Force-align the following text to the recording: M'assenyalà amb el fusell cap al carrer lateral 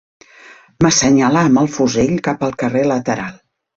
M'assenyalà 0.85 1.43
amb 1.49 1.63
el 1.65 1.69
fusell 1.75 2.17
cap 2.31 2.47
al 2.49 2.57
carrer 2.65 2.87
lateral 2.97 3.37